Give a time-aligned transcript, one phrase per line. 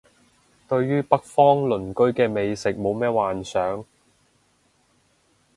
[0.67, 3.85] 對於北方鄰居嘅美食冇咩幻想